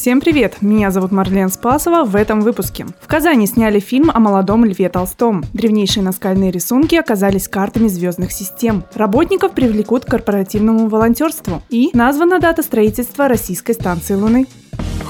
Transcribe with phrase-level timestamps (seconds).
[0.00, 0.58] Всем привет!
[0.60, 2.86] Меня зовут Марлен Спасова в этом выпуске.
[3.00, 5.42] В Казани сняли фильм о молодом Льве Толстом.
[5.52, 8.84] Древнейшие наскальные рисунки оказались картами звездных систем.
[8.94, 11.62] Работников привлекут к корпоративному волонтерству.
[11.68, 14.46] И названа дата строительства российской станции Луны.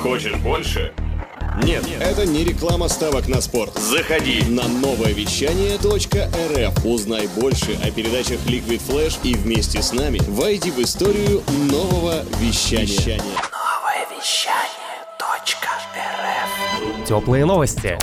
[0.02, 0.94] Хочешь больше?
[1.62, 3.76] Нет, это не реклама ставок на спорт.
[3.76, 4.42] Заходи.
[4.48, 6.86] На новое вещание .рф.
[6.86, 13.20] Узнай больше о передачах Liquid Flash и вместе с нами войди в историю нового вещания.
[17.08, 17.96] Теплые новости.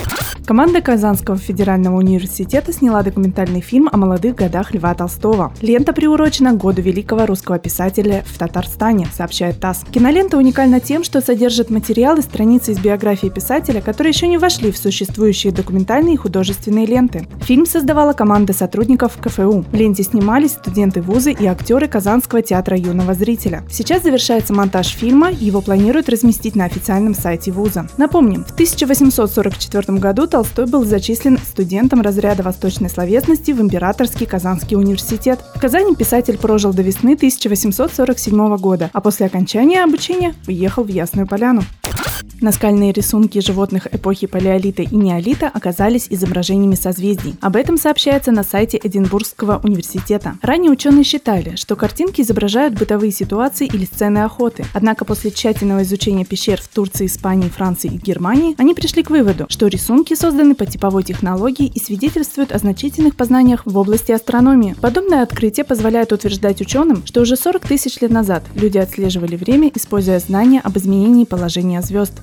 [0.48, 5.52] Команда Казанского федерального университета сняла документальный фильм о молодых годах Льва Толстого.
[5.62, 9.84] Лента приурочена к году великого русского писателя в Татарстане, сообщает ТАСС.
[9.92, 14.78] Кинолента уникальна тем, что содержит материалы, страницы из биографии писателя, которые еще не вошли в
[14.78, 17.28] существующие документальные и художественные ленты.
[17.42, 19.66] Фильм создавала команда сотрудников КФУ.
[19.72, 23.64] В ленте снимались студенты вуза и актеры Казанского театра юного зрителя.
[23.70, 27.88] Сейчас завершается монтаж фильма, его планируют разместить на официальном сайте вуза.
[27.98, 28.56] Напомним, в
[28.96, 35.40] 1844 году Толстой был зачислен студентом разряда восточной словесности в Императорский Казанский университет.
[35.54, 41.28] В Казани писатель прожил до весны 1847 года, а после окончания обучения уехал в Ясную
[41.28, 41.64] Поляну.
[42.42, 47.36] Наскальные рисунки животных эпохи Палеолита и Неолита оказались изображениями созвездий.
[47.40, 50.38] Об этом сообщается на сайте Эдинбургского университета.
[50.42, 54.66] Ранее ученые считали, что картинки изображают бытовые ситуации или сцены охоты.
[54.74, 59.46] Однако после тщательного изучения пещер в Турции, Испании, Франции и Германии, они пришли к выводу,
[59.48, 64.76] что рисунки созданы по типовой технологии и свидетельствуют о значительных познаниях в области астрономии.
[64.82, 70.20] Подобное открытие позволяет утверждать ученым, что уже 40 тысяч лет назад люди отслеживали время, используя
[70.20, 72.14] знания об изменении положения звезд.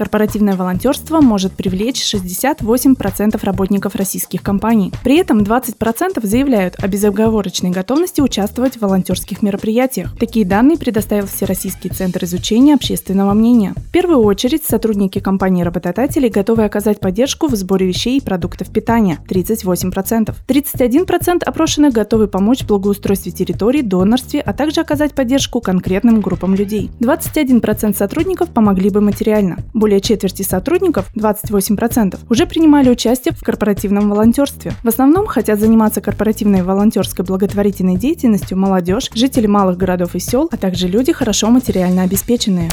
[0.00, 4.94] Корпоративное волонтерство может привлечь 68% работников российских компаний.
[5.04, 10.16] При этом 20% заявляют о безоговорочной готовности участвовать в волонтерских мероприятиях.
[10.18, 13.74] Такие данные предоставил Всероссийский центр изучения общественного мнения.
[13.76, 20.34] В первую очередь сотрудники компании-работодателей готовы оказать поддержку в сборе вещей и продуктов питания– 38%.
[20.48, 26.90] 31% опрошенных готовы помочь в благоустройстве территорий, донорстве, а также оказать поддержку конкретным группам людей.
[27.00, 29.58] 21% сотрудников помогли бы материально.
[29.74, 34.72] Более четверти сотрудников, 28%, уже принимали участие в корпоративном волонтерстве.
[34.84, 40.56] В основном хотят заниматься корпоративной волонтерской благотворительной деятельностью молодежь, жители малых городов и сел, а
[40.56, 42.70] также люди хорошо материально обеспеченные.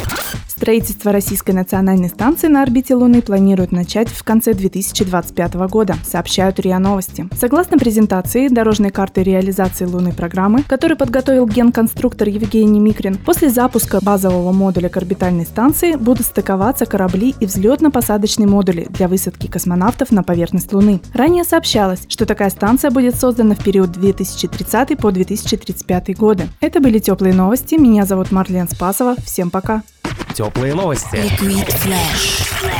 [0.48, 6.80] Строительство российской национальной станции на орбите Луны планируют начать в конце 2025 года, сообщают РИА
[6.80, 7.30] Новости.
[7.40, 14.52] Согласно презентации дорожной карты реализации лунной программы, которую подготовил генконструктор Евгений Микрин, после запуска базового
[14.52, 20.74] модуля к орбитальной станции будут стыковаться корабли и взлетно-посадочные модули для высадки космонавтов на поверхность
[20.74, 21.00] Луны.
[21.14, 26.50] Ранее сообщалось, что такая станция будет создана в период 2030 по 2035 годы.
[26.60, 27.76] Это были теплые новости.
[27.76, 29.16] Меня зовут Марлен Спасова.
[29.24, 29.84] Всем пока.
[30.34, 31.18] Теплые новости.
[31.18, 32.77] Liquid Flash.